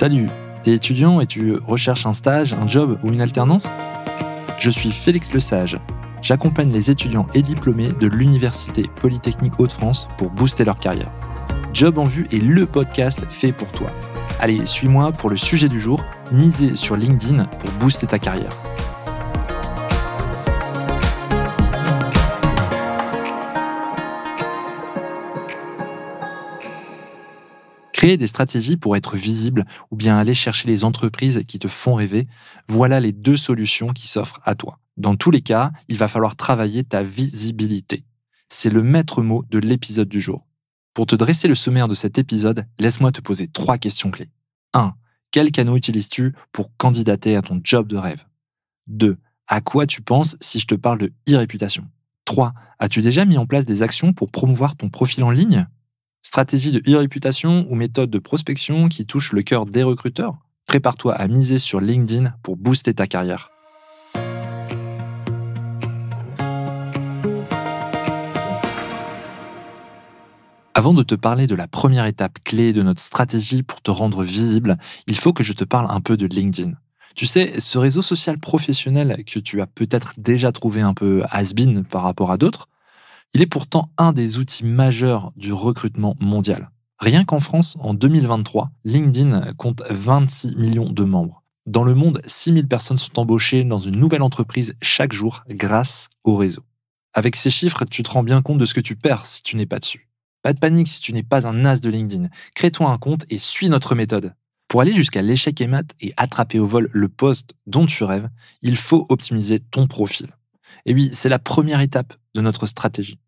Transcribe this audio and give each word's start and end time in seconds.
Salut, 0.00 0.30
t'es 0.62 0.72
étudiant 0.72 1.20
et 1.20 1.26
tu 1.26 1.56
recherches 1.56 2.06
un 2.06 2.14
stage, 2.14 2.54
un 2.54 2.66
job 2.66 2.98
ou 3.04 3.12
une 3.12 3.20
alternance? 3.20 3.68
Je 4.58 4.70
suis 4.70 4.92
Félix 4.92 5.30
Lesage. 5.30 5.78
J'accompagne 6.22 6.72
les 6.72 6.90
étudiants 6.90 7.26
et 7.34 7.42
diplômés 7.42 7.92
de 7.92 8.06
l'Université 8.06 8.86
Polytechnique 9.02 9.60
Hauts-de-France 9.60 10.08
pour 10.16 10.30
booster 10.30 10.64
leur 10.64 10.78
carrière. 10.78 11.10
Job 11.74 11.98
en 11.98 12.04
vue 12.04 12.26
est 12.32 12.38
le 12.38 12.64
podcast 12.64 13.26
fait 13.28 13.52
pour 13.52 13.70
toi. 13.72 13.90
Allez, 14.40 14.64
suis-moi 14.64 15.12
pour 15.12 15.28
le 15.28 15.36
sujet 15.36 15.68
du 15.68 15.82
jour, 15.82 16.02
miser 16.32 16.76
sur 16.76 16.96
LinkedIn 16.96 17.44
pour 17.44 17.70
booster 17.72 18.06
ta 18.06 18.18
carrière. 18.18 18.56
Créer 28.00 28.16
des 28.16 28.28
stratégies 28.28 28.78
pour 28.78 28.96
être 28.96 29.18
visible 29.18 29.66
ou 29.90 29.96
bien 29.96 30.16
aller 30.16 30.32
chercher 30.32 30.66
les 30.66 30.84
entreprises 30.84 31.42
qui 31.46 31.58
te 31.58 31.68
font 31.68 31.96
rêver, 31.96 32.28
voilà 32.66 32.98
les 32.98 33.12
deux 33.12 33.36
solutions 33.36 33.88
qui 33.88 34.08
s'offrent 34.08 34.40
à 34.42 34.54
toi. 34.54 34.78
Dans 34.96 35.16
tous 35.16 35.30
les 35.30 35.42
cas, 35.42 35.70
il 35.86 35.98
va 35.98 36.08
falloir 36.08 36.34
travailler 36.34 36.82
ta 36.82 37.02
visibilité. 37.02 38.06
C'est 38.48 38.70
le 38.70 38.82
maître 38.82 39.20
mot 39.20 39.44
de 39.50 39.58
l'épisode 39.58 40.08
du 40.08 40.22
jour. 40.22 40.46
Pour 40.94 41.04
te 41.04 41.14
dresser 41.14 41.46
le 41.46 41.54
sommaire 41.54 41.88
de 41.88 41.94
cet 41.94 42.16
épisode, 42.16 42.64
laisse-moi 42.78 43.12
te 43.12 43.20
poser 43.20 43.48
trois 43.48 43.76
questions 43.76 44.10
clés. 44.10 44.30
1. 44.72 44.94
Quel 45.30 45.52
canot 45.52 45.76
utilises-tu 45.76 46.32
pour 46.52 46.74
candidater 46.78 47.36
à 47.36 47.42
ton 47.42 47.60
job 47.62 47.86
de 47.86 47.98
rêve? 47.98 48.24
2. 48.86 49.18
À 49.46 49.60
quoi 49.60 49.86
tu 49.86 50.00
penses 50.00 50.38
si 50.40 50.58
je 50.58 50.66
te 50.66 50.74
parle 50.74 51.00
de 51.00 51.12
e-réputation? 51.28 51.84
3. 52.24 52.54
As-tu 52.78 53.02
déjà 53.02 53.26
mis 53.26 53.36
en 53.36 53.44
place 53.44 53.66
des 53.66 53.82
actions 53.82 54.14
pour 54.14 54.30
promouvoir 54.30 54.74
ton 54.74 54.88
profil 54.88 55.22
en 55.22 55.30
ligne? 55.30 55.66
Stratégie 56.22 56.70
de 56.70 56.82
e-réputation 56.86 57.66
ou 57.70 57.74
méthode 57.74 58.10
de 58.10 58.18
prospection 58.18 58.88
qui 58.88 59.06
touche 59.06 59.32
le 59.32 59.42
cœur 59.42 59.64
des 59.64 59.82
recruteurs? 59.82 60.36
Prépare-toi 60.66 61.14
à 61.14 61.26
miser 61.28 61.58
sur 61.58 61.80
LinkedIn 61.80 62.34
pour 62.42 62.58
booster 62.58 62.92
ta 62.92 63.06
carrière. 63.06 63.50
Avant 70.74 70.92
de 70.92 71.02
te 71.02 71.14
parler 71.14 71.46
de 71.46 71.54
la 71.54 71.66
première 71.66 72.04
étape 72.04 72.38
clé 72.44 72.74
de 72.74 72.82
notre 72.82 73.00
stratégie 73.00 73.62
pour 73.62 73.80
te 73.80 73.90
rendre 73.90 74.22
visible, 74.22 74.76
il 75.06 75.16
faut 75.16 75.32
que 75.32 75.42
je 75.42 75.54
te 75.54 75.64
parle 75.64 75.86
un 75.90 76.02
peu 76.02 76.18
de 76.18 76.26
LinkedIn. 76.26 76.72
Tu 77.16 77.24
sais, 77.24 77.58
ce 77.58 77.78
réseau 77.78 78.02
social 78.02 78.38
professionnel 78.38 79.24
que 79.26 79.38
tu 79.38 79.62
as 79.62 79.66
peut-être 79.66 80.12
déjà 80.18 80.52
trouvé 80.52 80.82
un 80.82 80.92
peu 80.92 81.22
has-been 81.30 81.82
par 81.82 82.02
rapport 82.02 82.30
à 82.30 82.36
d'autres, 82.36 82.68
il 83.34 83.42
est 83.42 83.46
pourtant 83.46 83.90
un 83.96 84.12
des 84.12 84.38
outils 84.38 84.64
majeurs 84.64 85.32
du 85.36 85.52
recrutement 85.52 86.16
mondial. 86.20 86.70
Rien 86.98 87.24
qu'en 87.24 87.40
France, 87.40 87.76
en 87.80 87.94
2023, 87.94 88.70
LinkedIn 88.84 89.54
compte 89.54 89.82
26 89.88 90.56
millions 90.56 90.90
de 90.90 91.04
membres. 91.04 91.42
Dans 91.66 91.84
le 91.84 91.94
monde, 91.94 92.20
6000 92.26 92.66
personnes 92.66 92.96
sont 92.96 93.18
embauchées 93.18 93.64
dans 93.64 93.78
une 93.78 93.96
nouvelle 93.96 94.22
entreprise 94.22 94.74
chaque 94.82 95.12
jour 95.12 95.44
grâce 95.48 96.08
au 96.24 96.36
réseau. 96.36 96.62
Avec 97.14 97.36
ces 97.36 97.50
chiffres, 97.50 97.84
tu 97.84 98.02
te 98.02 98.10
rends 98.10 98.22
bien 98.22 98.42
compte 98.42 98.58
de 98.58 98.64
ce 98.64 98.74
que 98.74 98.80
tu 98.80 98.96
perds 98.96 99.26
si 99.26 99.42
tu 99.42 99.56
n'es 99.56 99.66
pas 99.66 99.78
dessus. 99.78 100.08
Pas 100.42 100.52
de 100.52 100.58
panique 100.58 100.88
si 100.88 101.00
tu 101.00 101.12
n'es 101.12 101.22
pas 101.22 101.46
un 101.46 101.64
as 101.64 101.80
de 101.80 101.90
LinkedIn. 101.90 102.28
Crée-toi 102.54 102.90
un 102.90 102.98
compte 102.98 103.24
et 103.30 103.38
suis 103.38 103.68
notre 103.68 103.94
méthode. 103.94 104.34
Pour 104.68 104.80
aller 104.80 104.92
jusqu'à 104.92 105.22
l'échec 105.22 105.60
et 105.60 105.66
mat 105.66 105.94
et 106.00 106.14
attraper 106.16 106.58
au 106.58 106.66
vol 106.66 106.88
le 106.92 107.08
poste 107.08 107.54
dont 107.66 107.86
tu 107.86 108.04
rêves, 108.04 108.28
il 108.62 108.76
faut 108.76 109.06
optimiser 109.08 109.60
ton 109.60 109.86
profil. 109.86 110.28
Et 110.86 110.94
oui, 110.94 111.10
c'est 111.12 111.28
la 111.28 111.38
première 111.38 111.80
étape 111.80 112.14
de 112.34 112.40
notre 112.40 112.66
stratégie. 112.66 113.18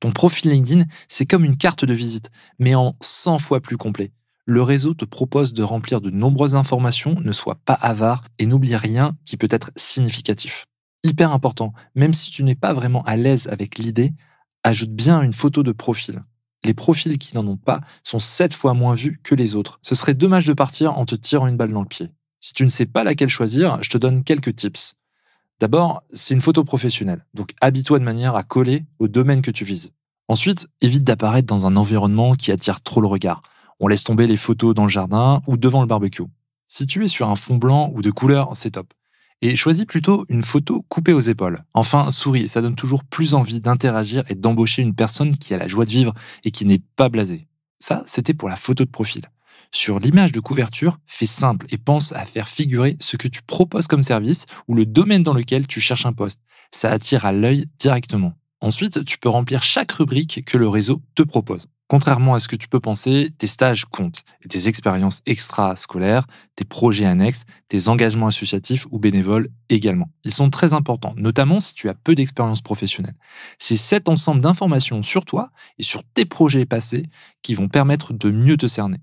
Ton 0.00 0.12
profil 0.12 0.50
LinkedIn, 0.50 0.84
c'est 1.08 1.26
comme 1.26 1.44
une 1.44 1.56
carte 1.56 1.84
de 1.84 1.94
visite, 1.94 2.30
mais 2.58 2.74
en 2.74 2.96
100 3.00 3.38
fois 3.38 3.60
plus 3.60 3.76
complet. 3.76 4.12
Le 4.46 4.62
réseau 4.62 4.94
te 4.94 5.04
propose 5.04 5.52
de 5.52 5.62
remplir 5.62 6.00
de 6.00 6.10
nombreuses 6.10 6.54
informations, 6.54 7.20
ne 7.20 7.32
sois 7.32 7.56
pas 7.64 7.74
avare 7.74 8.24
et 8.38 8.46
n'oublie 8.46 8.76
rien 8.76 9.16
qui 9.26 9.36
peut 9.36 9.48
être 9.50 9.70
significatif. 9.76 10.66
Hyper 11.04 11.32
important, 11.32 11.72
même 11.94 12.14
si 12.14 12.30
tu 12.30 12.44
n'es 12.44 12.54
pas 12.54 12.72
vraiment 12.72 13.04
à 13.04 13.16
l'aise 13.16 13.48
avec 13.48 13.76
l'idée, 13.78 14.14
ajoute 14.64 14.90
bien 14.90 15.22
une 15.22 15.32
photo 15.32 15.62
de 15.62 15.72
profil. 15.72 16.22
Les 16.64 16.74
profils 16.74 17.18
qui 17.18 17.34
n'en 17.34 17.46
ont 17.46 17.56
pas 17.56 17.82
sont 18.02 18.18
7 18.18 18.52
fois 18.52 18.74
moins 18.74 18.94
vus 18.94 19.20
que 19.22 19.34
les 19.34 19.54
autres. 19.54 19.78
Ce 19.82 19.94
serait 19.94 20.14
dommage 20.14 20.46
de 20.46 20.54
partir 20.54 20.98
en 20.98 21.04
te 21.04 21.14
tirant 21.14 21.46
une 21.46 21.56
balle 21.56 21.72
dans 21.72 21.82
le 21.82 21.88
pied. 21.88 22.08
Si 22.40 22.52
tu 22.52 22.64
ne 22.64 22.68
sais 22.68 22.86
pas 22.86 23.04
laquelle 23.04 23.28
choisir, 23.28 23.82
je 23.82 23.90
te 23.90 23.98
donne 23.98 24.24
quelques 24.24 24.54
tips. 24.54 24.94
D'abord, 25.60 26.04
c'est 26.12 26.34
une 26.34 26.40
photo 26.40 26.62
professionnelle, 26.62 27.24
donc 27.34 27.52
habille-toi 27.60 27.98
de 27.98 28.04
manière 28.04 28.36
à 28.36 28.44
coller 28.44 28.84
au 29.00 29.08
domaine 29.08 29.42
que 29.42 29.50
tu 29.50 29.64
vises. 29.64 29.92
Ensuite, 30.28 30.68
évite 30.80 31.02
d'apparaître 31.02 31.46
dans 31.48 31.66
un 31.66 31.76
environnement 31.76 32.34
qui 32.34 32.52
attire 32.52 32.80
trop 32.80 33.00
le 33.00 33.08
regard. 33.08 33.40
On 33.80 33.88
laisse 33.88 34.04
tomber 34.04 34.26
les 34.26 34.36
photos 34.36 34.74
dans 34.74 34.84
le 34.84 34.88
jardin 34.88 35.42
ou 35.46 35.56
devant 35.56 35.80
le 35.80 35.88
barbecue. 35.88 36.22
Si 36.68 36.86
tu 36.86 37.04
es 37.04 37.08
sur 37.08 37.28
un 37.28 37.34
fond 37.34 37.56
blanc 37.56 37.90
ou 37.94 38.02
de 38.02 38.10
couleur, 38.10 38.50
c'est 38.54 38.72
top. 38.72 38.92
Et 39.40 39.56
choisis 39.56 39.84
plutôt 39.84 40.24
une 40.28 40.42
photo 40.42 40.84
coupée 40.88 41.12
aux 41.12 41.20
épaules. 41.20 41.64
Enfin, 41.72 42.10
souris, 42.10 42.48
ça 42.48 42.60
donne 42.60 42.74
toujours 42.74 43.02
plus 43.04 43.34
envie 43.34 43.60
d'interagir 43.60 44.24
et 44.28 44.34
d'embaucher 44.34 44.82
une 44.82 44.94
personne 44.94 45.36
qui 45.36 45.54
a 45.54 45.58
la 45.58 45.66
joie 45.66 45.86
de 45.86 45.90
vivre 45.90 46.12
et 46.44 46.50
qui 46.50 46.66
n'est 46.66 46.82
pas 46.96 47.08
blasée. 47.08 47.48
Ça, 47.80 48.02
c'était 48.06 48.34
pour 48.34 48.48
la 48.48 48.56
photo 48.56 48.84
de 48.84 48.90
profil. 48.90 49.22
Sur 49.70 49.98
l'image 49.98 50.32
de 50.32 50.40
couverture, 50.40 50.98
fais 51.06 51.26
simple 51.26 51.66
et 51.70 51.78
pense 51.78 52.12
à 52.12 52.24
faire 52.24 52.48
figurer 52.48 52.96
ce 53.00 53.16
que 53.16 53.28
tu 53.28 53.42
proposes 53.42 53.86
comme 53.86 54.02
service 54.02 54.46
ou 54.66 54.74
le 54.74 54.86
domaine 54.86 55.22
dans 55.22 55.34
lequel 55.34 55.66
tu 55.66 55.80
cherches 55.80 56.06
un 56.06 56.12
poste. 56.12 56.40
Ça 56.70 56.90
attire 56.90 57.24
à 57.24 57.32
l'œil 57.32 57.66
directement. 57.78 58.34
Ensuite, 58.60 59.04
tu 59.04 59.18
peux 59.18 59.28
remplir 59.28 59.62
chaque 59.62 59.92
rubrique 59.92 60.44
que 60.44 60.58
le 60.58 60.68
réseau 60.68 61.02
te 61.14 61.22
propose. 61.22 61.66
Contrairement 61.88 62.34
à 62.34 62.40
ce 62.40 62.48
que 62.48 62.56
tu 62.56 62.68
peux 62.68 62.80
penser, 62.80 63.30
tes 63.38 63.46
stages 63.46 63.86
comptent 63.86 64.22
tes 64.46 64.68
expériences 64.68 65.20
extra-scolaires, 65.24 66.26
tes 66.54 66.64
projets 66.64 67.06
annexes, 67.06 67.44
tes 67.68 67.88
engagements 67.88 68.26
associatifs 68.26 68.86
ou 68.90 68.98
bénévoles 68.98 69.48
également. 69.70 70.10
Ils 70.24 70.34
sont 70.34 70.50
très 70.50 70.74
importants, 70.74 71.14
notamment 71.16 71.60
si 71.60 71.72
tu 71.74 71.88
as 71.88 71.94
peu 71.94 72.14
d'expérience 72.14 72.60
professionnelle. 72.60 73.16
C'est 73.58 73.78
cet 73.78 74.08
ensemble 74.10 74.42
d'informations 74.42 75.02
sur 75.02 75.24
toi 75.24 75.50
et 75.78 75.82
sur 75.82 76.02
tes 76.04 76.26
projets 76.26 76.66
passés 76.66 77.06
qui 77.42 77.54
vont 77.54 77.68
permettre 77.68 78.12
de 78.12 78.30
mieux 78.30 78.58
te 78.58 78.66
cerner. 78.66 78.98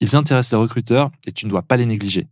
Ils 0.00 0.16
intéressent 0.16 0.52
les 0.52 0.62
recruteurs 0.62 1.10
et 1.26 1.32
tu 1.32 1.46
ne 1.46 1.50
dois 1.50 1.62
pas 1.62 1.76
les 1.76 1.86
négliger. 1.86 2.28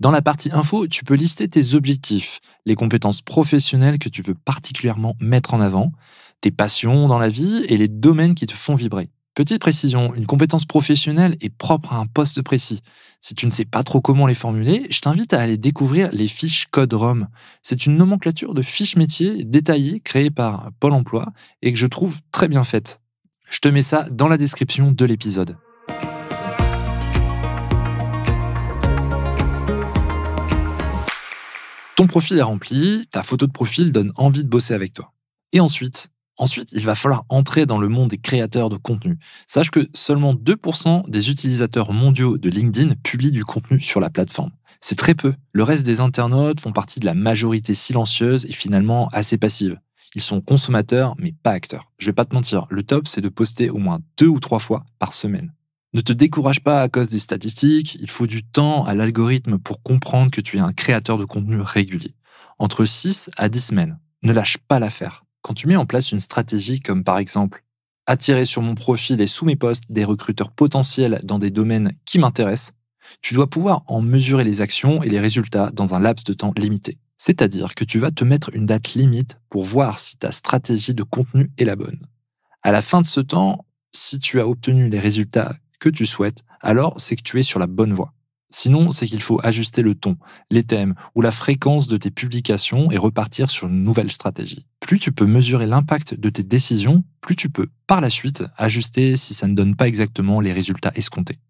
Dans 0.00 0.10
la 0.10 0.22
partie 0.22 0.50
info, 0.52 0.86
tu 0.86 1.04
peux 1.04 1.14
lister 1.14 1.48
tes 1.48 1.74
objectifs, 1.74 2.40
les 2.64 2.74
compétences 2.74 3.22
professionnelles 3.22 3.98
que 3.98 4.08
tu 4.08 4.22
veux 4.22 4.34
particulièrement 4.34 5.16
mettre 5.20 5.54
en 5.54 5.60
avant, 5.60 5.92
tes 6.40 6.50
passions 6.50 7.08
dans 7.08 7.18
la 7.18 7.28
vie 7.28 7.64
et 7.68 7.76
les 7.76 7.88
domaines 7.88 8.34
qui 8.34 8.46
te 8.46 8.52
font 8.52 8.74
vibrer. 8.74 9.10
Petite 9.34 9.60
précision, 9.60 10.14
une 10.14 10.24
compétence 10.24 10.64
professionnelle 10.64 11.36
est 11.42 11.50
propre 11.50 11.92
à 11.92 11.96
un 11.96 12.06
poste 12.06 12.40
précis. 12.40 12.80
Si 13.20 13.34
tu 13.34 13.44
ne 13.44 13.50
sais 13.50 13.66
pas 13.66 13.84
trop 13.84 14.00
comment 14.00 14.26
les 14.26 14.34
formuler, 14.34 14.86
je 14.88 15.00
t'invite 15.00 15.34
à 15.34 15.42
aller 15.42 15.58
découvrir 15.58 16.08
les 16.10 16.26
fiches 16.26 16.68
Code 16.70 16.94
ROM. 16.94 17.28
C'est 17.60 17.84
une 17.84 17.98
nomenclature 17.98 18.54
de 18.54 18.62
fiches 18.62 18.96
métiers 18.96 19.44
détaillées 19.44 20.00
créées 20.00 20.30
par 20.30 20.70
Pôle 20.80 20.94
Emploi 20.94 21.26
et 21.60 21.70
que 21.70 21.78
je 21.78 21.86
trouve 21.86 22.18
très 22.32 22.48
bien 22.48 22.64
faite. 22.64 23.02
Je 23.50 23.58
te 23.58 23.68
mets 23.68 23.82
ça 23.82 24.08
dans 24.10 24.28
la 24.28 24.38
description 24.38 24.90
de 24.90 25.04
l'épisode. 25.04 25.58
Ton 31.96 32.06
profil 32.06 32.36
est 32.36 32.42
rempli, 32.42 33.06
ta 33.10 33.22
photo 33.22 33.46
de 33.46 33.52
profil 33.52 33.90
donne 33.90 34.12
envie 34.16 34.44
de 34.44 34.50
bosser 34.50 34.74
avec 34.74 34.92
toi. 34.92 35.14
Et 35.52 35.60
ensuite, 35.60 36.10
ensuite, 36.36 36.72
il 36.72 36.84
va 36.84 36.94
falloir 36.94 37.24
entrer 37.30 37.64
dans 37.64 37.78
le 37.78 37.88
monde 37.88 38.10
des 38.10 38.18
créateurs 38.18 38.68
de 38.68 38.76
contenu. 38.76 39.18
Sache 39.46 39.70
que 39.70 39.88
seulement 39.94 40.34
2% 40.34 41.08
des 41.08 41.30
utilisateurs 41.30 41.94
mondiaux 41.94 42.36
de 42.36 42.50
LinkedIn 42.50 42.96
publient 43.02 43.32
du 43.32 43.46
contenu 43.46 43.80
sur 43.80 43.98
la 43.98 44.10
plateforme. 44.10 44.50
C'est 44.82 44.98
très 44.98 45.14
peu. 45.14 45.32
Le 45.52 45.62
reste 45.62 45.86
des 45.86 46.00
internautes 46.00 46.60
font 46.60 46.72
partie 46.72 47.00
de 47.00 47.06
la 47.06 47.14
majorité 47.14 47.72
silencieuse 47.72 48.44
et 48.44 48.52
finalement 48.52 49.08
assez 49.14 49.38
passive. 49.38 49.80
Ils 50.14 50.20
sont 50.20 50.42
consommateurs, 50.42 51.14
mais 51.18 51.32
pas 51.42 51.52
acteurs. 51.52 51.90
Je 51.96 52.04
vais 52.04 52.12
pas 52.12 52.26
te 52.26 52.34
mentir, 52.34 52.66
le 52.68 52.82
top, 52.82 53.08
c'est 53.08 53.22
de 53.22 53.30
poster 53.30 53.70
au 53.70 53.78
moins 53.78 54.00
deux 54.18 54.28
ou 54.28 54.38
trois 54.38 54.58
fois 54.58 54.84
par 54.98 55.14
semaine. 55.14 55.50
Ne 55.96 56.02
te 56.02 56.12
décourage 56.12 56.60
pas 56.60 56.82
à 56.82 56.90
cause 56.90 57.08
des 57.08 57.18
statistiques, 57.18 57.96
il 57.98 58.10
faut 58.10 58.26
du 58.26 58.44
temps 58.44 58.84
à 58.84 58.92
l'algorithme 58.92 59.56
pour 59.56 59.82
comprendre 59.82 60.30
que 60.30 60.42
tu 60.42 60.58
es 60.58 60.60
un 60.60 60.74
créateur 60.74 61.16
de 61.16 61.24
contenu 61.24 61.58
régulier. 61.58 62.14
Entre 62.58 62.84
6 62.84 63.30
à 63.38 63.48
10 63.48 63.68
semaines. 63.68 63.98
Ne 64.20 64.34
lâche 64.34 64.58
pas 64.58 64.78
l'affaire. 64.78 65.24
Quand 65.40 65.54
tu 65.54 65.66
mets 65.66 65.76
en 65.76 65.86
place 65.86 66.12
une 66.12 66.20
stratégie 66.20 66.80
comme 66.80 67.02
par 67.02 67.16
exemple 67.16 67.64
attirer 68.04 68.44
sur 68.44 68.60
mon 68.60 68.74
profil 68.74 69.22
et 69.22 69.26
sous 69.26 69.46
mes 69.46 69.56
posts 69.56 69.84
des 69.88 70.04
recruteurs 70.04 70.52
potentiels 70.52 71.18
dans 71.24 71.38
des 71.38 71.50
domaines 71.50 71.94
qui 72.04 72.18
m'intéressent, 72.18 72.74
tu 73.22 73.32
dois 73.32 73.48
pouvoir 73.48 73.82
en 73.86 74.02
mesurer 74.02 74.44
les 74.44 74.60
actions 74.60 75.02
et 75.02 75.08
les 75.08 75.18
résultats 75.18 75.70
dans 75.70 75.94
un 75.94 75.98
laps 75.98 76.24
de 76.24 76.34
temps 76.34 76.52
limité. 76.58 76.98
C'est-à-dire 77.16 77.74
que 77.74 77.84
tu 77.84 78.00
vas 78.00 78.10
te 78.10 78.22
mettre 78.22 78.50
une 78.54 78.66
date 78.66 78.92
limite 78.92 79.38
pour 79.48 79.64
voir 79.64 79.98
si 79.98 80.18
ta 80.18 80.30
stratégie 80.30 80.92
de 80.92 81.04
contenu 81.04 81.50
est 81.56 81.64
la 81.64 81.74
bonne. 81.74 82.06
À 82.62 82.70
la 82.70 82.82
fin 82.82 83.00
de 83.00 83.06
ce 83.06 83.20
temps, 83.20 83.64
si 83.92 84.18
tu 84.18 84.40
as 84.40 84.46
obtenu 84.46 84.90
les 84.90 85.00
résultats 85.00 85.56
que 85.80 85.88
tu 85.88 86.06
souhaites, 86.06 86.44
alors 86.60 86.94
c'est 86.98 87.16
que 87.16 87.22
tu 87.22 87.38
es 87.38 87.42
sur 87.42 87.58
la 87.58 87.66
bonne 87.66 87.92
voie. 87.92 88.12
Sinon, 88.50 88.90
c'est 88.90 89.06
qu'il 89.06 89.20
faut 89.20 89.40
ajuster 89.42 89.82
le 89.82 89.94
ton, 89.94 90.16
les 90.50 90.62
thèmes 90.62 90.94
ou 91.14 91.20
la 91.20 91.32
fréquence 91.32 91.88
de 91.88 91.96
tes 91.96 92.10
publications 92.10 92.90
et 92.92 92.96
repartir 92.96 93.50
sur 93.50 93.66
une 93.66 93.82
nouvelle 93.82 94.10
stratégie. 94.10 94.66
Plus 94.80 94.98
tu 94.98 95.10
peux 95.10 95.26
mesurer 95.26 95.66
l'impact 95.66 96.14
de 96.14 96.30
tes 96.30 96.44
décisions, 96.44 97.02
plus 97.20 97.34
tu 97.34 97.50
peux, 97.50 97.68
par 97.86 98.00
la 98.00 98.08
suite, 98.08 98.44
ajuster 98.56 99.16
si 99.16 99.34
ça 99.34 99.48
ne 99.48 99.54
donne 99.54 99.74
pas 99.74 99.88
exactement 99.88 100.40
les 100.40 100.52
résultats 100.52 100.92
escomptés. 100.94 101.40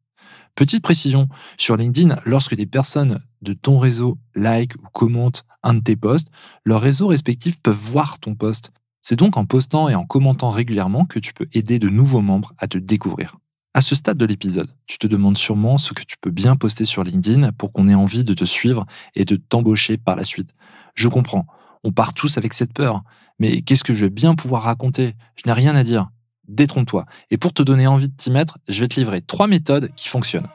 Petite 0.55 0.83
précision, 0.83 1.29
sur 1.59 1.77
LinkedIn, 1.77 2.19
lorsque 2.25 2.55
des 2.55 2.65
personnes 2.65 3.21
de 3.43 3.53
ton 3.53 3.79
réseau 3.79 4.19
like 4.35 4.75
ou 4.77 4.89
commentent 4.93 5.45
un 5.63 5.75
de 5.75 5.81
tes 5.81 5.97
posts, 5.97 6.31
leurs 6.65 6.81
réseaux 6.81 7.09
respectifs 7.09 7.61
peuvent 7.61 7.77
voir 7.77 8.19
ton 8.19 8.35
post. 8.35 8.73
C'est 9.03 9.17
donc 9.17 9.37
en 9.37 9.45
postant 9.45 9.91
et 9.91 9.95
en 9.95 10.07
commentant 10.07 10.51
régulièrement 10.51 11.05
que 11.05 11.19
tu 11.19 11.35
peux 11.35 11.47
aider 11.53 11.79
de 11.79 11.91
nouveaux 11.91 12.23
membres 12.23 12.55
à 12.57 12.69
te 12.69 12.79
découvrir. 12.79 13.37
À 13.77 13.83
ce 13.83 13.95
stade 13.95 14.17
de 14.17 14.25
l'épisode, 14.25 14.71
tu 14.87 14.97
te 14.97 15.07
demandes 15.07 15.37
sûrement 15.37 15.77
ce 15.77 15.93
que 15.93 16.03
tu 16.03 16.17
peux 16.19 16.31
bien 16.31 16.57
poster 16.57 16.87
sur 16.87 17.05
LinkedIn 17.05 17.53
pour 17.53 17.73
qu'on 17.73 17.89
ait 17.89 17.95
envie 17.95 18.25
de 18.25 18.33
te 18.33 18.47
suivre 18.47 18.87
et 19.15 19.27
de 19.27 19.37
t'embaucher 19.37 19.99
par 19.99 20.17
la 20.17 20.25
suite. 20.25 20.49
Je 20.95 21.09
comprends, 21.09 21.45
on 21.85 21.93
part 21.93 22.15
tous 22.15 22.39
avec 22.39 22.55
cette 22.55 22.73
peur, 22.73 23.03
mais 23.39 23.61
qu'est-ce 23.61 23.85
que 23.85 23.93
je 23.93 24.07
vais 24.07 24.11
bien 24.11 24.35
pouvoir 24.35 24.63
raconter? 24.63 25.13
Je 25.35 25.43
n'ai 25.45 25.53
rien 25.53 25.77
à 25.77 25.85
dire 25.85 26.09
détrompe-toi. 26.49 27.05
Et 27.31 27.37
pour 27.37 27.53
te 27.53 27.63
donner 27.63 27.87
envie 27.87 28.09
de 28.09 28.15
t'y 28.17 28.31
mettre, 28.31 28.57
je 28.67 28.81
vais 28.81 28.89
te 28.89 28.99
livrer 28.99 29.21
trois 29.21 29.47
méthodes 29.47 29.91
qui 29.95 30.09
fonctionnent. 30.09 30.49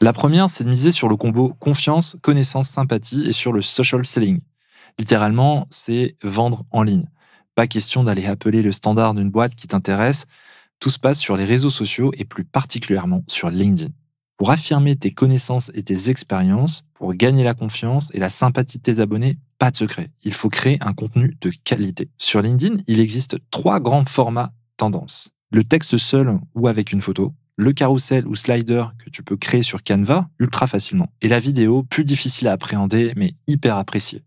La 0.00 0.12
première, 0.12 0.50
c'est 0.50 0.64
de 0.64 0.70
miser 0.70 0.90
sur 0.90 1.08
le 1.08 1.14
combo 1.14 1.54
confiance, 1.60 2.16
connaissance, 2.20 2.68
sympathie 2.68 3.28
et 3.28 3.32
sur 3.32 3.52
le 3.52 3.62
social 3.62 4.04
selling. 4.04 4.40
Littéralement, 4.98 5.66
c'est 5.70 6.16
vendre 6.22 6.64
en 6.70 6.82
ligne. 6.82 7.08
Pas 7.54 7.66
question 7.66 8.04
d'aller 8.04 8.26
appeler 8.26 8.62
le 8.62 8.72
standard 8.72 9.14
d'une 9.14 9.30
boîte 9.30 9.54
qui 9.54 9.68
t'intéresse. 9.68 10.26
Tout 10.80 10.90
se 10.90 10.98
passe 10.98 11.18
sur 11.18 11.36
les 11.36 11.44
réseaux 11.44 11.70
sociaux 11.70 12.12
et 12.16 12.24
plus 12.24 12.44
particulièrement 12.44 13.22
sur 13.28 13.50
LinkedIn. 13.50 13.90
Pour 14.36 14.50
affirmer 14.50 14.96
tes 14.96 15.12
connaissances 15.12 15.70
et 15.74 15.82
tes 15.82 16.10
expériences, 16.10 16.84
pour 16.94 17.14
gagner 17.14 17.44
la 17.44 17.54
confiance 17.54 18.08
et 18.12 18.18
la 18.18 18.30
sympathie 18.30 18.78
de 18.78 18.82
tes 18.82 18.98
abonnés, 18.98 19.38
pas 19.58 19.70
de 19.70 19.76
secret. 19.76 20.10
Il 20.24 20.34
faut 20.34 20.48
créer 20.48 20.78
un 20.80 20.94
contenu 20.94 21.36
de 21.40 21.50
qualité. 21.62 22.08
Sur 22.18 22.42
LinkedIn, 22.42 22.82
il 22.88 22.98
existe 22.98 23.36
trois 23.50 23.78
grands 23.78 24.04
formats 24.04 24.52
tendances. 24.76 25.30
Le 25.50 25.62
texte 25.62 25.98
seul 25.98 26.40
ou 26.54 26.66
avec 26.66 26.92
une 26.92 27.00
photo, 27.00 27.34
le 27.56 27.72
carrousel 27.72 28.26
ou 28.26 28.34
slider 28.34 28.86
que 28.98 29.10
tu 29.10 29.22
peux 29.22 29.36
créer 29.36 29.62
sur 29.62 29.84
Canva 29.84 30.28
ultra 30.38 30.66
facilement, 30.66 31.12
et 31.20 31.28
la 31.28 31.38
vidéo 31.38 31.82
plus 31.82 32.04
difficile 32.04 32.48
à 32.48 32.52
appréhender 32.52 33.12
mais 33.16 33.34
hyper 33.46 33.76
appréciée. 33.76 34.22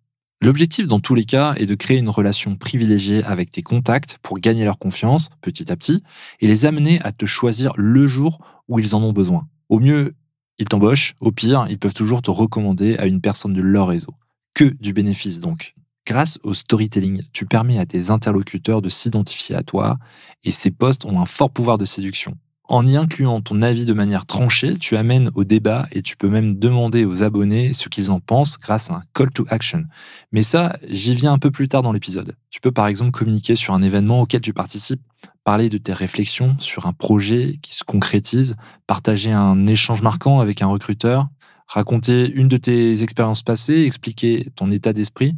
L'objectif 0.45 0.85
dans 0.85 0.99
tous 0.99 1.15
les 1.15 1.25
cas 1.25 1.55
est 1.57 1.65
de 1.65 1.73
créer 1.73 1.97
une 1.97 2.07
relation 2.07 2.55
privilégiée 2.55 3.23
avec 3.23 3.49
tes 3.49 3.63
contacts 3.63 4.19
pour 4.21 4.37
gagner 4.37 4.63
leur 4.63 4.77
confiance 4.77 5.31
petit 5.41 5.71
à 5.71 5.75
petit 5.75 6.03
et 6.39 6.45
les 6.45 6.67
amener 6.67 7.01
à 7.01 7.11
te 7.11 7.25
choisir 7.25 7.73
le 7.77 8.05
jour 8.05 8.37
où 8.67 8.77
ils 8.77 8.95
en 8.95 9.01
ont 9.01 9.11
besoin. 9.11 9.47
Au 9.69 9.79
mieux, 9.79 10.13
ils 10.59 10.67
t'embauchent. 10.67 11.15
Au 11.19 11.31
pire, 11.31 11.65
ils 11.67 11.79
peuvent 11.79 11.95
toujours 11.95 12.21
te 12.21 12.29
recommander 12.29 12.95
à 12.97 13.07
une 13.07 13.21
personne 13.21 13.53
de 13.53 13.61
leur 13.63 13.87
réseau. 13.87 14.13
Que 14.53 14.65
du 14.65 14.93
bénéfice 14.93 15.39
donc. 15.39 15.73
Grâce 16.05 16.37
au 16.43 16.53
storytelling, 16.53 17.23
tu 17.33 17.47
permets 17.47 17.79
à 17.79 17.87
tes 17.87 18.11
interlocuteurs 18.11 18.83
de 18.83 18.89
s'identifier 18.89 19.55
à 19.55 19.63
toi 19.63 19.97
et 20.43 20.51
ces 20.51 20.69
posts 20.69 21.05
ont 21.05 21.19
un 21.19 21.25
fort 21.25 21.49
pouvoir 21.49 21.79
de 21.79 21.85
séduction. 21.85 22.37
En 22.67 22.85
y 22.87 22.97
incluant 22.97 23.41
ton 23.41 23.61
avis 23.61 23.85
de 23.85 23.93
manière 23.93 24.25
tranchée, 24.25 24.77
tu 24.77 24.97
amènes 24.97 25.29
au 25.35 25.43
débat 25.43 25.87
et 25.91 26.01
tu 26.01 26.17
peux 26.17 26.29
même 26.29 26.57
demander 26.57 27.05
aux 27.05 27.21
abonnés 27.21 27.73
ce 27.73 27.89
qu'ils 27.89 28.09
en 28.09 28.19
pensent 28.19 28.57
grâce 28.57 28.89
à 28.89 28.95
un 28.95 29.03
call 29.13 29.29
to 29.29 29.45
action. 29.49 29.83
Mais 30.31 30.41
ça, 30.41 30.75
j'y 30.89 31.13
viens 31.13 31.33
un 31.33 31.37
peu 31.37 31.51
plus 31.51 31.67
tard 31.67 31.83
dans 31.83 31.91
l'épisode. 31.91 32.35
Tu 32.49 32.61
peux 32.61 32.71
par 32.71 32.87
exemple 32.87 33.11
communiquer 33.11 33.55
sur 33.55 33.75
un 33.75 33.83
événement 33.83 34.21
auquel 34.21 34.41
tu 34.41 34.51
participes, 34.51 35.01
parler 35.43 35.69
de 35.69 35.77
tes 35.77 35.93
réflexions 35.93 36.55
sur 36.59 36.87
un 36.87 36.93
projet 36.93 37.59
qui 37.61 37.75
se 37.75 37.83
concrétise, 37.83 38.55
partager 38.87 39.31
un 39.31 39.67
échange 39.67 40.01
marquant 40.01 40.39
avec 40.39 40.63
un 40.63 40.67
recruteur, 40.67 41.27
raconter 41.67 42.31
une 42.31 42.47
de 42.47 42.57
tes 42.57 43.03
expériences 43.03 43.43
passées, 43.43 43.83
expliquer 43.83 44.49
ton 44.55 44.71
état 44.71 44.91
d'esprit, 44.91 45.35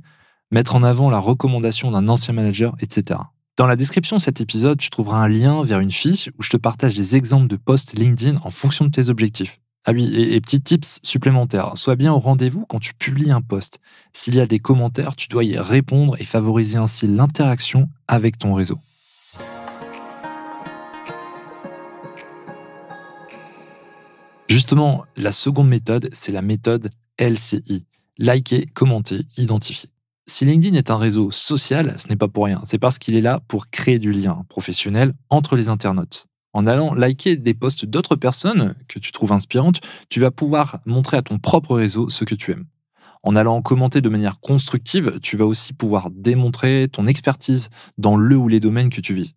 mettre 0.49 0.75
en 0.75 0.83
avant 0.83 1.09
la 1.09 1.19
recommandation 1.19 1.91
d'un 1.91 2.07
ancien 2.07 2.33
manager, 2.33 2.75
etc. 2.79 3.19
Dans 3.57 3.65
la 3.65 3.75
description 3.75 4.17
de 4.17 4.21
cet 4.21 4.39
épisode, 4.39 4.77
tu 4.77 4.91
trouveras 4.91 5.17
un 5.17 5.27
lien 5.27 5.63
vers 5.63 5.79
une 5.79 5.89
fiche 5.89 6.29
où 6.37 6.43
je 6.43 6.51
te 6.51 6.57
partage 6.57 6.95
des 6.95 7.15
exemples 7.15 7.47
de 7.47 7.55
posts 7.55 7.97
LinkedIn 7.97 8.39
en 8.43 8.51
fonction 8.51 8.85
de 8.85 8.91
tes 8.91 9.09
objectifs. 9.09 9.59
Ah 9.83 9.93
oui, 9.93 10.13
et, 10.13 10.35
et 10.35 10.41
petits 10.41 10.61
tips 10.61 10.99
supplémentaires. 11.01 11.71
Sois 11.73 11.95
bien 11.95 12.13
au 12.13 12.19
rendez-vous 12.19 12.67
quand 12.67 12.77
tu 12.77 12.93
publies 12.93 13.31
un 13.31 13.41
post. 13.41 13.79
S'il 14.13 14.35
y 14.35 14.39
a 14.39 14.45
des 14.45 14.59
commentaires, 14.59 15.15
tu 15.15 15.27
dois 15.27 15.43
y 15.43 15.57
répondre 15.57 16.15
et 16.19 16.23
favoriser 16.23 16.77
ainsi 16.77 17.07
l'interaction 17.07 17.89
avec 18.07 18.37
ton 18.37 18.53
réseau. 18.53 18.77
Justement, 24.49 25.03
la 25.15 25.31
seconde 25.31 25.67
méthode, 25.67 26.09
c'est 26.13 26.31
la 26.31 26.43
méthode 26.43 26.91
LCI. 27.17 27.87
Liker, 28.19 28.67
commenter, 28.75 29.25
identifier. 29.35 29.89
Si 30.29 30.43
LinkedIn 30.43 30.77
est 30.77 30.91
un 30.91 30.97
réseau 30.97 31.31
social, 31.31 31.95
ce 31.97 32.09
n'est 32.09 32.17
pas 32.17 32.27
pour 32.27 32.45
rien. 32.45 32.59
C'est 32.65 32.79
parce 32.79 32.99
qu'il 32.99 33.15
est 33.15 33.21
là 33.21 33.39
pour 33.47 33.69
créer 33.69 33.97
du 33.97 34.11
lien 34.11 34.43
professionnel 34.49 35.13
entre 35.29 35.55
les 35.55 35.69
internautes. 35.69 36.27
En 36.51 36.67
allant 36.67 36.93
liker 36.93 37.37
des 37.37 37.53
posts 37.53 37.85
d'autres 37.85 38.17
personnes 38.17 38.75
que 38.89 38.99
tu 38.99 39.13
trouves 39.13 39.31
inspirantes, 39.31 39.79
tu 40.09 40.19
vas 40.19 40.29
pouvoir 40.29 40.79
montrer 40.85 41.15
à 41.15 41.21
ton 41.21 41.39
propre 41.39 41.75
réseau 41.75 42.09
ce 42.09 42.25
que 42.25 42.35
tu 42.35 42.51
aimes. 42.51 42.65
En 43.23 43.37
allant 43.37 43.61
commenter 43.61 44.01
de 44.01 44.09
manière 44.09 44.41
constructive, 44.41 45.19
tu 45.21 45.37
vas 45.37 45.45
aussi 45.45 45.71
pouvoir 45.71 46.09
démontrer 46.11 46.89
ton 46.91 47.07
expertise 47.07 47.69
dans 47.97 48.17
le 48.17 48.35
ou 48.35 48.49
les 48.49 48.59
domaines 48.59 48.89
que 48.89 49.01
tu 49.01 49.13
vises. 49.13 49.33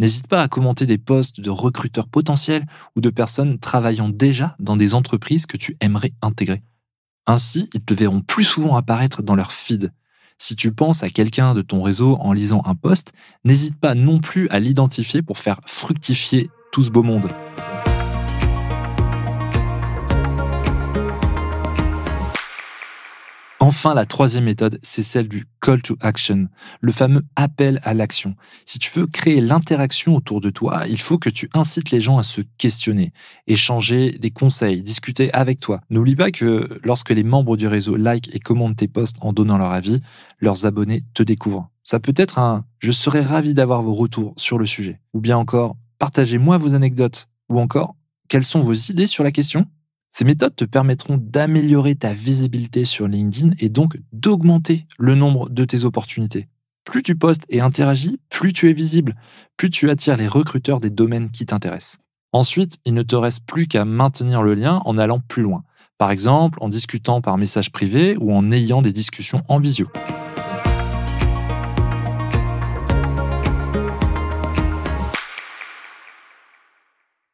N'hésite 0.00 0.26
pas 0.26 0.42
à 0.42 0.48
commenter 0.48 0.84
des 0.84 0.98
posts 0.98 1.40
de 1.40 1.50
recruteurs 1.50 2.08
potentiels 2.08 2.66
ou 2.96 3.00
de 3.00 3.10
personnes 3.10 3.60
travaillant 3.60 4.08
déjà 4.08 4.56
dans 4.58 4.76
des 4.76 4.94
entreprises 4.94 5.46
que 5.46 5.56
tu 5.56 5.76
aimerais 5.80 6.12
intégrer. 6.22 6.62
Ainsi, 7.26 7.70
ils 7.72 7.84
te 7.84 7.94
verront 7.94 8.20
plus 8.20 8.44
souvent 8.44 8.74
apparaître 8.74 9.22
dans 9.22 9.36
leur 9.36 9.52
feed 9.52 9.92
si 10.38 10.56
tu 10.56 10.72
penses 10.72 11.02
à 11.02 11.10
quelqu'un 11.10 11.54
de 11.54 11.62
ton 11.62 11.82
réseau 11.82 12.16
en 12.20 12.32
lisant 12.32 12.62
un 12.64 12.74
post, 12.74 13.12
n'hésite 13.44 13.78
pas 13.78 13.94
non 13.94 14.20
plus 14.20 14.48
à 14.50 14.58
l'identifier 14.60 15.22
pour 15.22 15.38
faire 15.38 15.60
fructifier 15.66 16.50
tout 16.72 16.82
ce 16.82 16.90
beau 16.90 17.02
monde. 17.02 17.28
Enfin, 23.66 23.94
la 23.94 24.04
troisième 24.04 24.44
méthode, 24.44 24.78
c'est 24.82 25.02
celle 25.02 25.26
du 25.26 25.46
call 25.62 25.80
to 25.80 25.96
action, 26.02 26.48
le 26.82 26.92
fameux 26.92 27.22
appel 27.34 27.80
à 27.82 27.94
l'action. 27.94 28.34
Si 28.66 28.78
tu 28.78 28.90
veux 28.94 29.06
créer 29.06 29.40
l'interaction 29.40 30.14
autour 30.16 30.42
de 30.42 30.50
toi, 30.50 30.82
il 30.86 31.00
faut 31.00 31.16
que 31.16 31.30
tu 31.30 31.48
incites 31.54 31.90
les 31.90 32.02
gens 32.02 32.18
à 32.18 32.24
se 32.24 32.42
questionner, 32.58 33.14
échanger 33.46 34.18
des 34.18 34.30
conseils, 34.30 34.82
discuter 34.82 35.32
avec 35.32 35.60
toi. 35.60 35.80
N'oublie 35.88 36.14
pas 36.14 36.30
que 36.30 36.78
lorsque 36.84 37.08
les 37.08 37.24
membres 37.24 37.56
du 37.56 37.66
réseau 37.66 37.96
like 37.96 38.28
et 38.36 38.38
commentent 38.38 38.76
tes 38.76 38.86
posts 38.86 39.16
en 39.22 39.32
donnant 39.32 39.56
leur 39.56 39.72
avis, 39.72 40.02
leurs 40.40 40.66
abonnés 40.66 41.02
te 41.14 41.22
découvrent. 41.22 41.70
Ça 41.82 42.00
peut 42.00 42.12
être 42.18 42.38
un 42.38 42.66
je 42.80 42.92
serais 42.92 43.22
ravi 43.22 43.54
d'avoir 43.54 43.82
vos 43.82 43.94
retours 43.94 44.34
sur 44.36 44.58
le 44.58 44.66
sujet, 44.66 45.00
ou 45.14 45.22
bien 45.22 45.38
encore 45.38 45.78
partagez-moi 45.98 46.58
vos 46.58 46.74
anecdotes, 46.74 47.28
ou 47.48 47.58
encore 47.58 47.96
quelles 48.28 48.44
sont 48.44 48.60
vos 48.60 48.74
idées 48.74 49.06
sur 49.06 49.24
la 49.24 49.32
question? 49.32 49.66
Ces 50.16 50.24
méthodes 50.24 50.54
te 50.54 50.64
permettront 50.64 51.18
d'améliorer 51.20 51.96
ta 51.96 52.12
visibilité 52.12 52.84
sur 52.84 53.08
LinkedIn 53.08 53.50
et 53.58 53.68
donc 53.68 53.98
d'augmenter 54.12 54.86
le 54.96 55.16
nombre 55.16 55.50
de 55.50 55.64
tes 55.64 55.84
opportunités. 55.84 56.46
Plus 56.84 57.02
tu 57.02 57.16
postes 57.16 57.42
et 57.48 57.60
interagis, 57.60 58.20
plus 58.30 58.52
tu 58.52 58.70
es 58.70 58.72
visible, 58.72 59.16
plus 59.56 59.70
tu 59.70 59.90
attires 59.90 60.16
les 60.16 60.28
recruteurs 60.28 60.78
des 60.78 60.90
domaines 60.90 61.32
qui 61.32 61.46
t'intéressent. 61.46 61.98
Ensuite, 62.32 62.78
il 62.84 62.94
ne 62.94 63.02
te 63.02 63.16
reste 63.16 63.44
plus 63.44 63.66
qu'à 63.66 63.84
maintenir 63.84 64.44
le 64.44 64.54
lien 64.54 64.82
en 64.84 64.98
allant 64.98 65.18
plus 65.18 65.42
loin. 65.42 65.64
Par 65.98 66.12
exemple, 66.12 66.58
en 66.60 66.68
discutant 66.68 67.20
par 67.20 67.36
message 67.36 67.72
privé 67.72 68.16
ou 68.20 68.32
en 68.32 68.52
ayant 68.52 68.82
des 68.82 68.92
discussions 68.92 69.42
en 69.48 69.58
visio. 69.58 69.88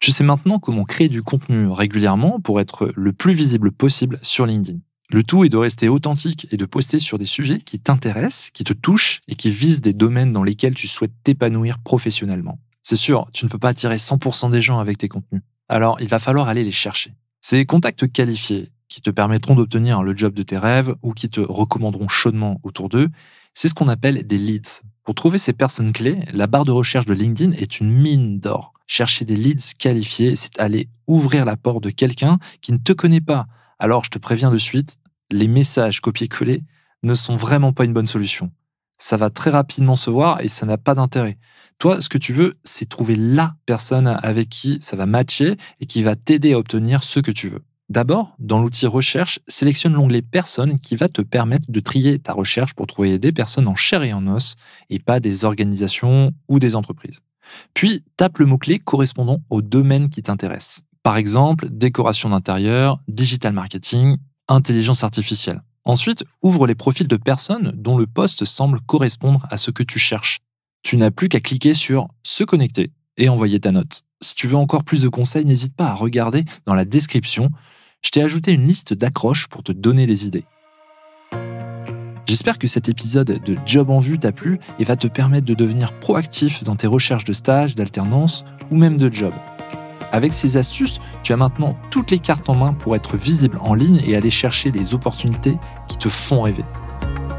Tu 0.00 0.12
sais 0.12 0.24
maintenant 0.24 0.58
comment 0.58 0.84
créer 0.84 1.10
du 1.10 1.22
contenu 1.22 1.68
régulièrement 1.68 2.40
pour 2.40 2.58
être 2.58 2.90
le 2.96 3.12
plus 3.12 3.34
visible 3.34 3.70
possible 3.70 4.18
sur 4.22 4.46
LinkedIn. 4.46 4.78
Le 5.10 5.22
tout 5.22 5.44
est 5.44 5.50
de 5.50 5.58
rester 5.58 5.90
authentique 5.90 6.48
et 6.50 6.56
de 6.56 6.64
poster 6.64 6.98
sur 6.98 7.18
des 7.18 7.26
sujets 7.26 7.60
qui 7.60 7.78
t'intéressent, 7.78 8.50
qui 8.54 8.64
te 8.64 8.72
touchent 8.72 9.20
et 9.28 9.34
qui 9.34 9.50
visent 9.50 9.82
des 9.82 9.92
domaines 9.92 10.32
dans 10.32 10.42
lesquels 10.42 10.72
tu 10.72 10.88
souhaites 10.88 11.12
t'épanouir 11.22 11.78
professionnellement. 11.80 12.58
C'est 12.82 12.96
sûr, 12.96 13.28
tu 13.34 13.44
ne 13.44 13.50
peux 13.50 13.58
pas 13.58 13.68
attirer 13.68 13.96
100% 13.96 14.50
des 14.50 14.62
gens 14.62 14.78
avec 14.78 14.96
tes 14.96 15.08
contenus. 15.08 15.42
Alors, 15.68 16.00
il 16.00 16.08
va 16.08 16.18
falloir 16.18 16.48
aller 16.48 16.64
les 16.64 16.72
chercher. 16.72 17.12
Ces 17.42 17.66
contacts 17.66 18.10
qualifiés 18.10 18.70
qui 18.88 19.02
te 19.02 19.10
permettront 19.10 19.54
d'obtenir 19.54 20.02
le 20.02 20.16
job 20.16 20.32
de 20.32 20.42
tes 20.42 20.56
rêves 20.56 20.94
ou 21.02 21.12
qui 21.12 21.28
te 21.28 21.40
recommanderont 21.40 22.08
chaudement 22.08 22.58
autour 22.62 22.88
d'eux, 22.88 23.10
c'est 23.52 23.68
ce 23.68 23.74
qu'on 23.74 23.88
appelle 23.88 24.26
des 24.26 24.38
leads. 24.38 24.80
Pour 25.04 25.14
trouver 25.14 25.36
ces 25.36 25.52
personnes 25.52 25.92
clés, 25.92 26.20
la 26.32 26.46
barre 26.46 26.64
de 26.64 26.72
recherche 26.72 27.04
de 27.04 27.12
LinkedIn 27.12 27.52
est 27.52 27.80
une 27.80 27.90
mine 27.90 28.40
d'or. 28.40 28.72
Chercher 28.92 29.24
des 29.24 29.36
leads 29.36 29.74
qualifiés, 29.78 30.34
c'est 30.34 30.58
aller 30.58 30.88
ouvrir 31.06 31.44
la 31.44 31.56
porte 31.56 31.84
de 31.84 31.90
quelqu'un 31.90 32.40
qui 32.60 32.72
ne 32.72 32.76
te 32.76 32.92
connaît 32.92 33.20
pas. 33.20 33.46
Alors 33.78 34.04
je 34.04 34.10
te 34.10 34.18
préviens 34.18 34.50
de 34.50 34.58
suite, 34.58 34.96
les 35.30 35.46
messages 35.46 36.00
copier-coller 36.00 36.64
ne 37.04 37.14
sont 37.14 37.36
vraiment 37.36 37.72
pas 37.72 37.84
une 37.84 37.92
bonne 37.92 38.08
solution. 38.08 38.50
Ça 38.98 39.16
va 39.16 39.30
très 39.30 39.50
rapidement 39.50 39.94
se 39.94 40.10
voir 40.10 40.40
et 40.40 40.48
ça 40.48 40.66
n'a 40.66 40.76
pas 40.76 40.96
d'intérêt. 40.96 41.38
Toi, 41.78 42.00
ce 42.00 42.08
que 42.08 42.18
tu 42.18 42.32
veux, 42.32 42.58
c'est 42.64 42.88
trouver 42.88 43.14
la 43.14 43.54
personne 43.64 44.08
avec 44.08 44.48
qui 44.48 44.78
ça 44.80 44.96
va 44.96 45.06
matcher 45.06 45.56
et 45.78 45.86
qui 45.86 46.02
va 46.02 46.16
t'aider 46.16 46.54
à 46.54 46.58
obtenir 46.58 47.04
ce 47.04 47.20
que 47.20 47.30
tu 47.30 47.48
veux. 47.48 47.62
D'abord, 47.90 48.34
dans 48.40 48.60
l'outil 48.60 48.88
Recherche, 48.88 49.38
sélectionne 49.46 49.92
l'onglet 49.92 50.20
Personnes 50.20 50.80
qui 50.80 50.96
va 50.96 51.08
te 51.08 51.22
permettre 51.22 51.66
de 51.68 51.78
trier 51.78 52.18
ta 52.18 52.32
recherche 52.32 52.74
pour 52.74 52.88
trouver 52.88 53.20
des 53.20 53.30
personnes 53.30 53.68
en 53.68 53.76
chair 53.76 54.02
et 54.02 54.12
en 54.12 54.26
os 54.26 54.56
et 54.90 54.98
pas 54.98 55.20
des 55.20 55.44
organisations 55.44 56.32
ou 56.48 56.58
des 56.58 56.74
entreprises. 56.74 57.20
Puis, 57.74 58.04
tape 58.16 58.38
le 58.38 58.46
mot-clé 58.46 58.78
correspondant 58.78 59.40
au 59.50 59.62
domaine 59.62 60.10
qui 60.10 60.22
t'intéresse. 60.22 60.82
Par 61.02 61.16
exemple, 61.16 61.68
décoration 61.70 62.30
d'intérieur, 62.30 63.00
digital 63.08 63.52
marketing, 63.52 64.16
intelligence 64.48 65.04
artificielle. 65.04 65.62
Ensuite, 65.84 66.24
ouvre 66.42 66.66
les 66.66 66.74
profils 66.74 67.08
de 67.08 67.16
personnes 67.16 67.72
dont 67.74 67.96
le 67.96 68.06
poste 68.06 68.44
semble 68.44 68.80
correspondre 68.80 69.46
à 69.50 69.56
ce 69.56 69.70
que 69.70 69.82
tu 69.82 69.98
cherches. 69.98 70.40
Tu 70.82 70.96
n'as 70.96 71.10
plus 71.10 71.28
qu'à 71.28 71.40
cliquer 71.40 71.74
sur 71.74 72.08
Se 72.22 72.44
connecter 72.44 72.92
et 73.16 73.28
envoyer 73.28 73.60
ta 73.60 73.72
note. 73.72 74.02
Si 74.22 74.34
tu 74.34 74.46
veux 74.46 74.56
encore 74.56 74.84
plus 74.84 75.02
de 75.02 75.08
conseils, 75.08 75.44
n'hésite 75.44 75.74
pas 75.74 75.86
à 75.86 75.94
regarder 75.94 76.44
dans 76.66 76.74
la 76.74 76.84
description 76.84 77.50
je 78.02 78.10
t'ai 78.10 78.22
ajouté 78.22 78.52
une 78.52 78.66
liste 78.66 78.94
d'accroches 78.94 79.46
pour 79.48 79.62
te 79.62 79.72
donner 79.72 80.06
des 80.06 80.26
idées. 80.26 80.44
J'espère 82.30 82.60
que 82.60 82.68
cet 82.68 82.88
épisode 82.88 83.42
de 83.44 83.58
Job 83.66 83.90
en 83.90 83.98
vue 83.98 84.16
t'a 84.16 84.30
plu 84.30 84.60
et 84.78 84.84
va 84.84 84.94
te 84.94 85.08
permettre 85.08 85.46
de 85.46 85.54
devenir 85.54 85.92
proactif 85.98 86.62
dans 86.62 86.76
tes 86.76 86.86
recherches 86.86 87.24
de 87.24 87.32
stage, 87.32 87.74
d'alternance 87.74 88.44
ou 88.70 88.76
même 88.76 88.98
de 88.98 89.12
job. 89.12 89.32
Avec 90.12 90.32
ces 90.32 90.56
astuces, 90.56 91.00
tu 91.24 91.32
as 91.32 91.36
maintenant 91.36 91.76
toutes 91.90 92.12
les 92.12 92.20
cartes 92.20 92.48
en 92.48 92.54
main 92.54 92.72
pour 92.72 92.94
être 92.94 93.16
visible 93.16 93.58
en 93.60 93.74
ligne 93.74 94.00
et 94.06 94.14
aller 94.14 94.30
chercher 94.30 94.70
les 94.70 94.94
opportunités 94.94 95.58
qui 95.88 95.98
te 95.98 96.08
font 96.08 96.42
rêver. 96.42 96.64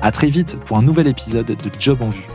À 0.01 0.11
très 0.11 0.27
vite 0.27 0.59
pour 0.65 0.77
un 0.77 0.81
nouvel 0.81 1.07
épisode 1.07 1.45
de 1.45 1.71
Job 1.79 2.01
en 2.01 2.09
vue. 2.09 2.27